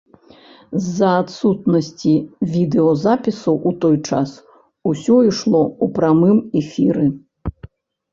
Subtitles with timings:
[0.83, 2.13] З-за адсутнасці
[2.53, 4.31] відэазапісу ў той час,
[4.93, 7.05] усё ішло ў прамым эфіры.